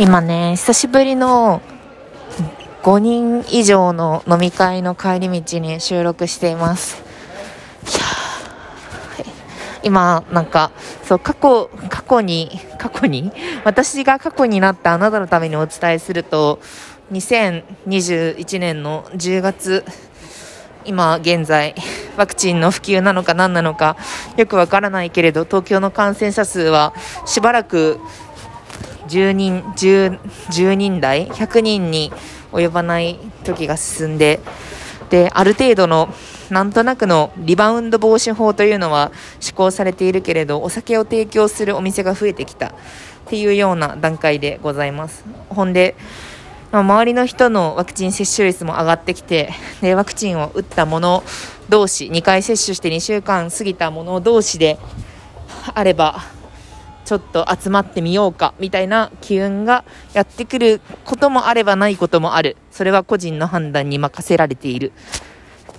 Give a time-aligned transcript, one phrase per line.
[0.00, 1.60] 今ね、久しぶりの
[2.84, 7.02] 5人以上の飲み会の帰り道に収録しています。
[9.82, 10.70] 今、なんか、
[11.02, 13.32] そう、過去、過去に、過去に、
[13.64, 16.60] 私が過去になったあなたのためにお伝えすると、
[17.10, 19.84] 2021年の10月、
[20.84, 21.74] 今現在、
[22.16, 23.96] ワクチンの普及なのか何なのか
[24.36, 26.94] よくわからないけれど、東京の感染者数は
[27.26, 27.98] しばらく
[29.08, 30.18] 10人、10,
[30.50, 32.12] 10人台、100人に
[32.52, 34.40] 及ばない時が進んで、
[35.10, 36.08] で、ある程度の、
[36.50, 42.72] なんとなくのリバウンド防止法というのは施行されているけれど、お酒を提供するお店が増えてきたっ
[43.26, 45.24] ていうような段階でございます。
[45.48, 45.94] ほんで、
[46.70, 49.50] 周りの人のワクチン接種率も上がってきて、
[49.80, 51.22] で、ワクチンを打った者
[51.68, 54.78] 同士、2回接種して2週間過ぎた者同士で
[55.74, 56.22] あれば、
[57.08, 62.58] ちょっと集まってみようかみたいな機運がやってくることもあればないこともある。
[62.70, 64.92] それは個人の判断に任せられている。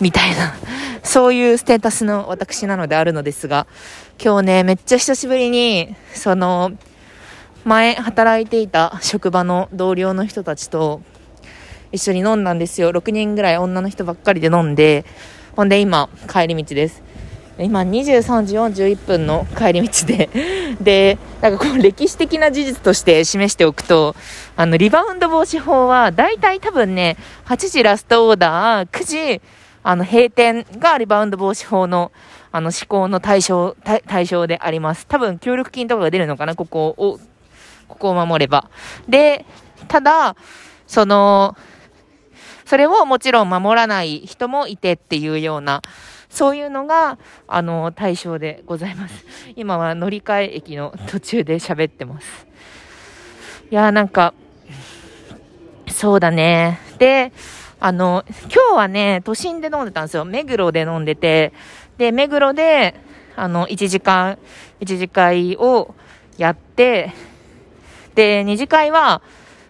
[0.00, 0.54] みたいな、
[1.02, 3.66] そういうステータスの私なのであるのですが、
[4.22, 6.70] 今日ね、めっちゃ久しぶりに、その、
[7.64, 11.02] 前働いていた職場の同僚の人たちと
[11.90, 12.92] 一緒に飲んだんですよ。
[12.92, 15.04] 6人ぐらい女の人ばっかりで飲んで、
[15.56, 17.05] ほんで今、帰り道です。
[17.58, 20.28] 今23時41分の帰り道で
[20.80, 24.14] で、なんかこう歴史的な事実として示しておくと、
[24.56, 29.04] あの、リバウンド防止法は、大体多分ね、8時ラストオーダー、9
[29.38, 29.42] 時、
[29.82, 32.12] あの、閉店がリバウンド防止法の、
[32.52, 33.74] あの、施行の対象、
[34.06, 35.06] 対象であります。
[35.06, 37.18] 多分、協力金とかが出るのかな、ここを、
[37.88, 38.68] ここを守れば。
[39.08, 39.46] で、
[39.88, 40.36] ただ、
[40.86, 41.56] その、
[42.66, 45.82] それをもちろん守らない人もいてっていうような、
[46.28, 49.24] そういうのが、あの、対象でございます。
[49.56, 52.46] 今は乗り換え駅の途中で喋ってます。
[53.70, 54.34] いやなんか、
[55.88, 56.78] そうだね。
[56.98, 57.32] で、
[57.80, 60.24] あの、今日はね、都心で飲んでたんですよ。
[60.24, 61.52] 目黒で飲んでて、
[61.98, 62.94] で、目黒で、
[63.34, 64.38] あの、1時間、
[64.80, 65.94] 1次会を
[66.38, 67.12] やって、
[68.14, 69.20] で、2次会は、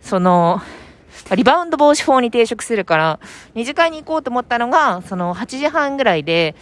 [0.00, 0.60] その、
[1.34, 3.20] リバウンド防止法に抵触するから、
[3.54, 6.54] 2次会に行こうと思ったのが、その8時半ぐらいで、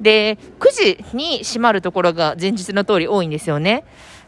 [0.00, 3.84] で、9時に閉まるところが前日の通り多いんですよね。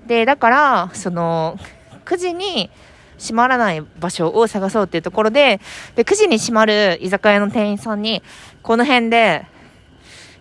[0.07, 1.59] で、だから、その、
[2.05, 2.71] 9時に
[3.19, 5.61] 閉まらない場所を探そうっていうところで、
[5.95, 8.23] で、9時に閉まる居酒屋の店員さんに、
[8.63, 9.47] この辺で、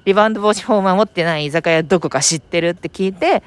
[0.05, 3.44] リバウンド防止法を守ってない居酒屋どこか知ってるって聞いて、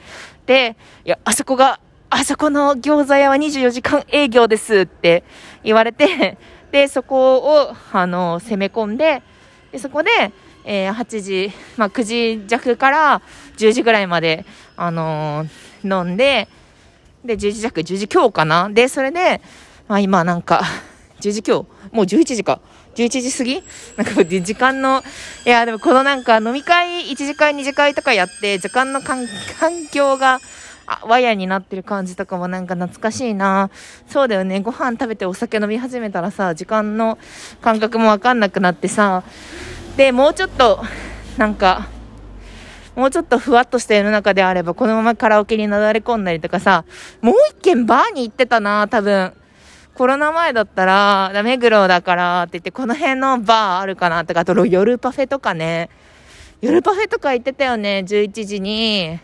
[0.46, 1.80] で、いや、あそこが
[2.14, 5.24] あそこの餃子屋は24時間営業ですって
[5.64, 6.38] 言われて、
[6.70, 9.22] で、そこを、あの、攻め込んで、
[9.70, 10.10] で、そこで、
[10.64, 13.22] えー、8時、まあ、9時弱から
[13.56, 14.44] 10時ぐらいまで、
[14.76, 16.48] あのー、飲んで、
[17.24, 18.68] で、10時弱、10時今日かな？
[18.68, 19.40] で、それで、
[19.88, 20.62] まあ、今なんか、
[21.20, 22.60] 10時今日もう11時か。
[22.94, 23.62] 11時過ぎ？
[23.96, 25.02] なんか、時間の、
[25.46, 29.26] いや、でもこのなんか飲み会、1次会、2次会とかやって、時間の環
[29.92, 30.40] 境が、
[31.04, 33.70] ワイヤーになってる感じとかもなんか懐かしいな。
[34.06, 34.60] そうだよね。
[34.60, 37.18] ご飯食べてお酒飲み始めたらさ、時間の
[37.60, 39.22] 感覚もわかんなくなってさ。
[39.96, 40.82] で、もうちょっと、
[41.36, 41.88] なんか、
[42.94, 46.84] もうちょっとふわっとした世の中であれば、このままカラオケになだれ込んだりとかさ、
[47.20, 49.32] もう一軒バーに行ってたな、多分。
[49.94, 55.90] コロナ前だったら、目黒だからって言って、この辺のバーあるかなとか、あと夜パフェとかね。
[56.60, 59.18] 夜パフェとか行ってたよね、11時に。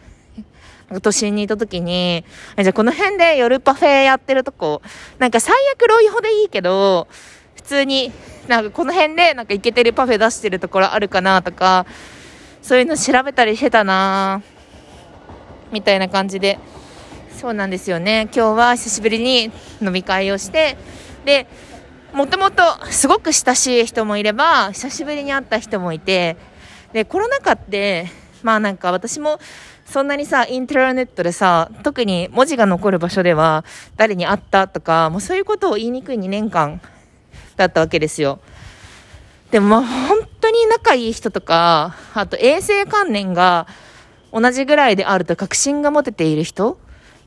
[1.03, 2.25] 都心にいた時に、
[2.57, 4.83] じゃあこの辺で夜パフェやってるとこ、
[5.19, 7.09] なんか最悪ロイホでいいけど、
[7.55, 8.13] 普通に、
[8.47, 11.85] なんかこの辺でなんかイケてるパフェ出してるところあるかなとか、
[12.63, 14.43] そういうの調べたりしてたな
[15.71, 16.59] みたいな感じで。
[17.39, 18.29] そうなんですよね。
[18.35, 20.77] 今日は久しぶりに飲み会をして、
[21.25, 21.47] で、
[22.13, 26.37] もともとすごく親しい人もいれば、久しぶりに会った人もいて、
[26.93, 28.09] で、コロナ禍って、
[28.43, 29.39] まあなんか私も
[29.85, 33.65] そんなにさ、インターネットでさ、特に文字が残る場所では
[33.97, 36.81] 誰に会ったとか、もうそういうことを言いにくい2年間
[37.57, 38.41] だったわけですよ。
[39.51, 43.67] でもまあ本当に仲いい人とか、あと衛生観念が
[44.31, 46.79] 同じぐらいであると確信が持てている人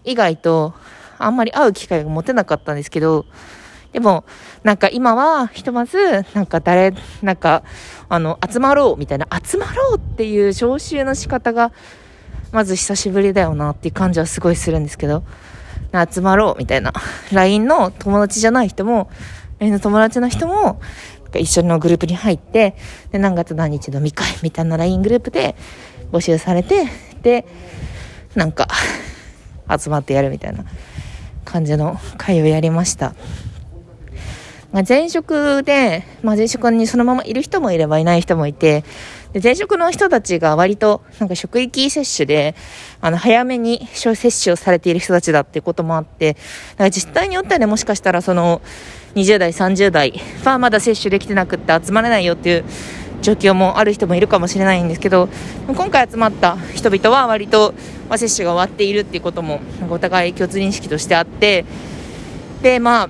[0.03, 0.75] 以外と
[1.17, 3.25] あんまり会う機会が持てなかったんですけど、
[3.91, 4.23] でも、
[4.63, 7.63] なんか今は、ひとまず、なんか誰、なんか、
[8.07, 11.71] あの、集まろうみたいな、集まろうっていう招集の仕方が、
[12.51, 15.23] まず久しぶりだよなっていう感じはすごいするんですけど、
[16.09, 16.93] 集まろうみたいな。
[17.33, 19.09] LINE の友達じゃない人も、
[19.59, 20.79] LINE の友達の人も、
[21.33, 22.75] 一緒のグループに入って、
[23.11, 25.55] で、何月何日飲み会みたいな LINE グループで
[26.11, 26.87] 募集されて、
[27.21, 27.45] で、
[28.35, 28.67] なんか、
[29.69, 30.65] 集まってやるみたいな
[31.45, 33.13] 感じの会をやりました。
[34.71, 38.83] まあ、前職で、まあ、前職にそのままいる人もいればいない人もいて、
[39.33, 42.55] で前職の人たちが割となんか職域接種で、
[43.01, 46.39] あの、早めに接種をされている人たちだっていうこともあって、だ
[46.77, 48.61] から実態によってはね、もしかしたらその、
[49.15, 50.13] 20代、30代
[50.45, 52.63] はまだ接種できてなくって集まれないよっていう
[53.21, 55.27] 状況もある人もいるかもしれないんですけど、
[55.67, 57.73] 今回集まった人々は割と、
[58.07, 59.59] まあ、接種が終わっているっていうことも、
[59.89, 61.65] お互い共通認識としてあって、
[62.61, 63.09] で、まあ、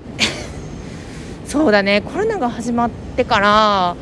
[1.52, 2.02] そうだね。
[2.02, 3.98] コロナが始まってから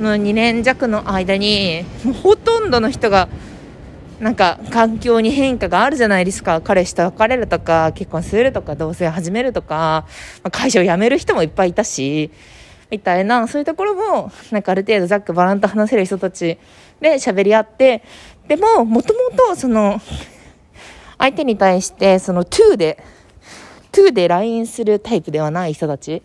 [0.00, 1.84] の2年弱の間に
[2.24, 3.28] ほとんどの人が
[4.18, 6.60] なんか環境に変化があるじゃないですか。
[6.60, 10.04] 彼氏と別れるとか結婚するとか同棲始めるとか、
[10.42, 12.32] ま、会社を辞める人もいっぱいいたし
[12.90, 16.58] みたいなそういうところもなんかある程度ざっくばらんと話せる人たち
[17.00, 18.02] で喋り合って
[18.48, 20.00] でももともとその
[21.18, 22.98] 相手に対してその2で
[23.92, 26.24] 2で LINE するタイプではない人たち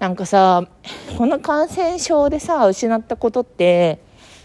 [0.00, 0.66] なんかさ、
[1.18, 4.00] この感染症でさ、失ったことって、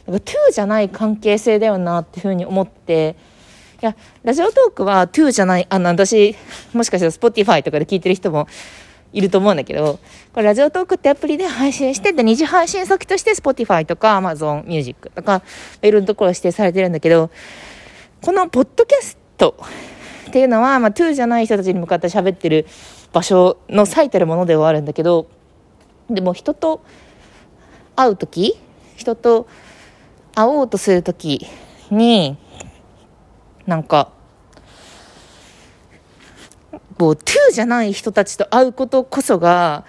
[0.06, 3.16] なんか2じゃない関係性だよなっていうふうに思って、
[3.82, 6.36] いや、ラジオトークは2じゃない、あの、私、
[6.74, 8.50] もしかしたら Spotify とかで聞いてる人も
[9.14, 9.98] いると思うんだけど、
[10.34, 15.42] これラジオトークってアプリで配信して、で、二次配信先として Spotify とか Amazon Music とか、
[15.82, 17.30] いろんなところ指定されてるんだけど、
[18.22, 19.56] このポッドキャスト
[20.28, 22.68] っていうのは、まあ、2じゃない人たちに向かって喋ってる
[23.14, 25.28] 場所の最たるものではあるんだけど、
[26.10, 26.84] でも人と
[27.96, 28.60] 会う時
[28.96, 29.48] 人と
[30.36, 31.48] 会おうとする時
[31.90, 32.38] に
[33.66, 34.12] なんか
[36.98, 39.86] こうトゥーじゃない人たちと会うことこそが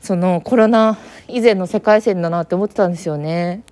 [0.00, 0.98] そのコロナ
[1.28, 3.62] 以前の世界線だなって思ってたんですよね。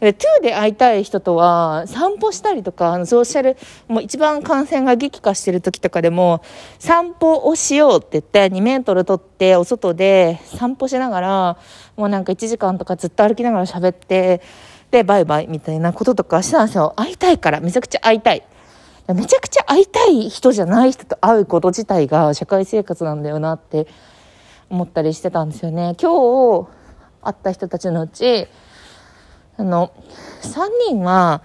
[0.00, 3.56] 2で会いたい人とは、散歩したりとか、ソーシャル、
[3.88, 6.40] もう一番感染が激化してる時とかでも、
[6.78, 11.56] 散歩をしようって言って、2メートル取って、お外で散歩しながら、
[11.96, 14.40] もうなんか1時間とかずっと歩きながら喋って、
[14.92, 16.92] で、バイバイみたいなこととかしてたんですよ。
[16.96, 18.42] 会いたいから、めちゃくちゃ会いたい。
[19.14, 23.86] めちゃくちゃ会いたい人じゃない人と会うこと自体が社会生活なんだよなって
[24.68, 25.96] 思ったりしてたんですよね。
[26.00, 26.68] 今日
[27.22, 28.48] 会った人たちのうち、
[29.58, 29.92] あの、
[30.42, 31.42] 3人は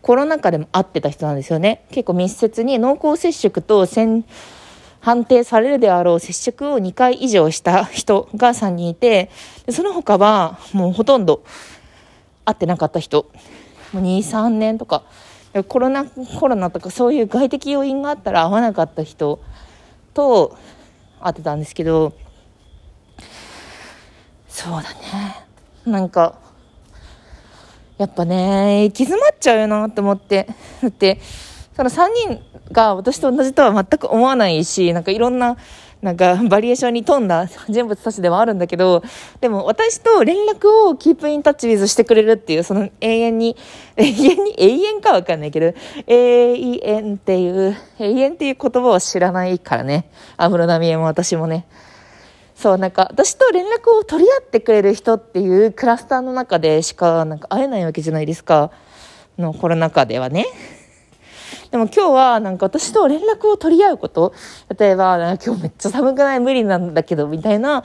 [0.00, 1.84] コロナ禍でも会ってた人なんですよね。
[1.90, 3.86] 結構密接に濃厚接触と
[5.00, 9.30] 判定されるであろう接触を2回以上した人が3人いて、
[9.68, 11.42] その他はもうほとんど
[12.44, 13.28] 会ってなかった人。
[13.92, 15.02] もう2、3年とか、
[15.66, 19.40] コロナ、コロナとかそういう外的要因があったら会わなかった人
[20.14, 20.56] と
[21.20, 22.12] 会ってたんですけど、
[24.48, 25.44] そうだね。
[25.84, 26.45] なんか、
[27.98, 30.46] やっぱね、行き詰まっちゃうよなって思って。
[30.82, 31.18] だって、
[31.74, 35.56] その3人が私と同じとは全く思わないし、なんかいろんな、
[36.02, 39.02] なんかバリエーションに富んだ人物たちではあるんだけど、
[39.40, 43.56] でも私と連絡をキープインタッチウィズしてくれるっていう、その永遠に、
[43.96, 45.72] 永遠に、永遠かわかんないけど、
[46.06, 50.10] 永遠っていう、永遠っていう言葉を知らないからね。
[50.36, 51.64] 安室奈美恵も私もね。
[52.56, 58.70] そう、なんか、私と連絡を取り合ってくれる人っていうクラスターの中でしか、なんか会えないわけじゃないですか。
[59.38, 60.46] のコロナ禍ではね。
[61.70, 64.32] でも今日はなんか私と連絡を取り合うこと、
[64.78, 66.40] 例えば、今日めっちゃ寒くない？
[66.40, 67.84] 無理なんだけど、みたいな、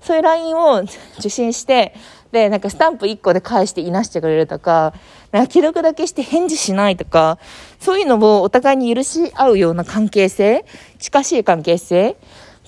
[0.00, 0.82] そういう LINE を
[1.18, 1.94] 受信して、
[2.32, 4.94] で、なんかスタンプ1個で返していなしてくれるとか、
[5.32, 7.38] なんか既読だけして返事しないとか、
[7.80, 10.64] そういうのをお互いに許し合うような関係性、
[10.98, 12.16] 近しい関係性、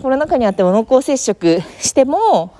[0.00, 2.54] コロナ禍にあっても濃厚接触しても、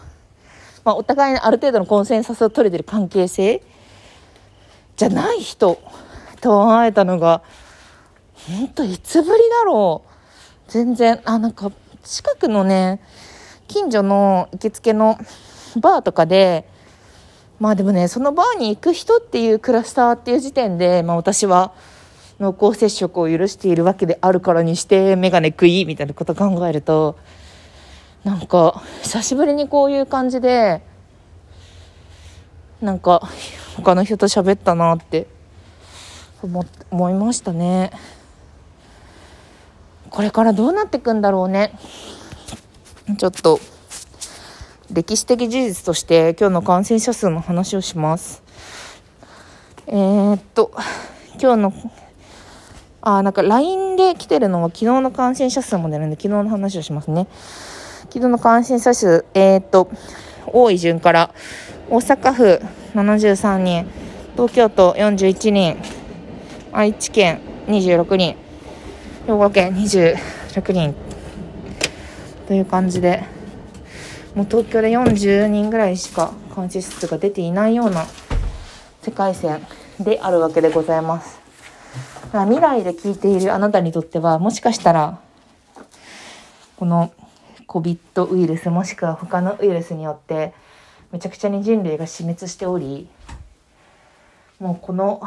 [0.84, 3.62] まあ、お互いにある程度のコンセンサスを取れてる関係性
[4.96, 5.80] じゃない人
[6.40, 7.42] と会えたのが、
[8.48, 10.70] 本当いつぶりだろう。
[10.70, 11.70] 全然、あ、なんか、
[12.02, 13.00] 近くのね、
[13.68, 15.18] 近所の行きつけの
[15.80, 16.68] バーとかで、
[17.60, 21.72] まあでもね、そのバーに行く人っていうクラスターっていう時点で、まあ私は、
[22.38, 27.18] 濃厚接触を許しているわけであるからにして眼鏡食いみたいなこと考えると
[28.24, 30.82] なんか久しぶりにこういう感じで
[32.80, 33.28] なんか
[33.76, 35.26] 他の人と喋ったなって
[36.42, 37.90] 思思いましたね。
[40.10, 41.72] これからどうなっていくんだろうね。
[43.18, 43.58] ちょっと
[44.92, 48.42] 歴史的事実として今日の感染者数の話をします。
[49.88, 50.72] えー、っと
[51.40, 51.72] 今日の
[53.00, 57.26] あ、なんか LINE で来てるのは昨日の感染者数も出るんで、昨日の話をしますね。
[58.10, 59.90] 昨日の感染者数、えー、っと、
[60.46, 61.34] 多い順から、
[61.90, 62.60] 大阪府
[62.94, 63.86] 73人、
[64.34, 65.76] 東京都41人、
[66.72, 68.36] 愛知県26人、
[69.26, 70.94] 兵庫県26人
[72.46, 73.24] という感じで
[74.34, 78.06] もう東京で40人ぐらいしか監視数が出ていないような
[79.02, 79.66] 世界線
[80.00, 81.37] であるわけでございます。
[82.32, 85.18] 未来で聞いているあなたにとってはもしかしたら
[86.76, 87.10] この
[87.66, 90.52] COVID ウイルスもしくは他のウイルスによって
[91.10, 93.08] めちゃくちゃに人類が死滅しており
[94.60, 95.22] もうこの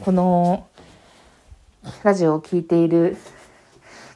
[0.00, 0.66] この
[2.02, 3.18] ラジオを聴いている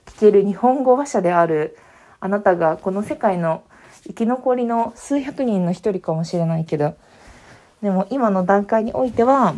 [0.06, 1.76] 聞ける日本語話者である
[2.18, 3.62] あなたがこの世界の
[4.06, 6.96] 生き残りの数百人の一人かもしれないけど
[7.82, 9.54] でも今の段階においては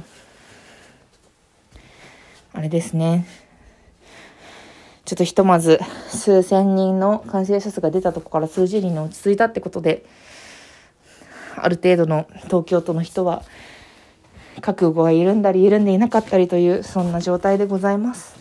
[2.55, 3.27] あれですね。
[5.05, 10.07] ちょっとひとまず数千人の感染者数が出たとこから数十人に落ち着いたってことで
[11.57, 13.43] ある程度の東京都の人は
[14.63, 18.35] 覚悟が緩んだり緩んでいなかったりというそんな状態でございます。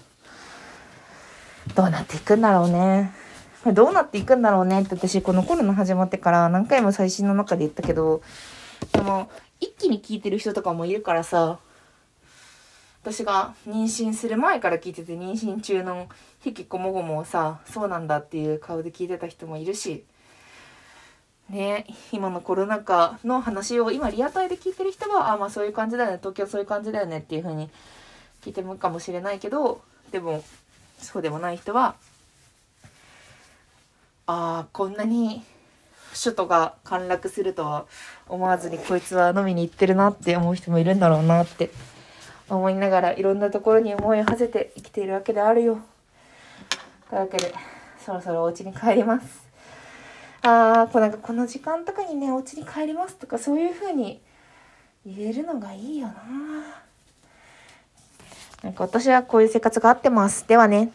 [1.76, 3.12] どうなっていくんだろうね。
[3.74, 8.22] どうなっていくんだろうねって私このコロナ始まってから何回も最新の中で言ったけど
[8.92, 9.30] でも
[9.62, 11.60] 一気に聞いてる人とかもいるからさ
[13.04, 16.08] 私が妊娠する前から聞いてて妊娠中の
[16.44, 20.06] 引きこもごもをさそうなんだっていう顔で聞いてた人もいるし
[21.50, 27.70] ね今のコロナ禍の話を今リアタイで聞いてる人はあまあそういう感じだよね東京そういう感じだよねっていう風に
[28.42, 29.82] 聞いてもかもしれないけど
[30.12, 30.42] でも
[30.98, 31.96] そうでもない人は
[34.28, 35.44] ああこんなに
[36.18, 37.86] 首都が陥落するとは
[38.30, 41.70] 思わずにこいつは飲みに行ってるなって思う人もいるんだろうなって
[42.50, 45.80] 思いながらいろんなところに思いを馳せて生きているわけであるよ。
[47.10, 47.54] というわけで
[48.04, 49.44] そろそろお家に帰ります。
[50.42, 54.22] あーこうなんかこの時間とかにねお家に帰りますとかそういう風に
[55.06, 56.14] 言えるのがいいよな
[58.64, 60.48] なんか私はこういう生活があってます。
[60.48, 60.94] ではね。